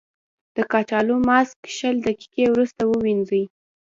د 0.55 0.57
کچالو 0.71 1.15
ماسک 1.27 1.59
شل 1.77 1.95
دقیقې 2.07 2.45
وروسته 2.49 2.81
ووينځئ. 2.85 3.43